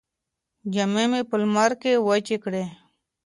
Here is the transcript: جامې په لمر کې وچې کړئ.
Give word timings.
جامې 0.73 1.21
په 1.29 1.35
لمر 1.41 1.71
کې 1.81 1.91
وچې 2.07 2.37
کړئ. 2.43 2.65